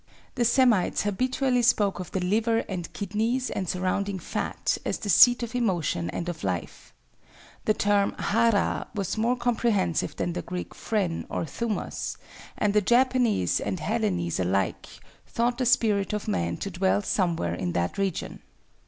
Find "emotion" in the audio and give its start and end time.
5.53-6.09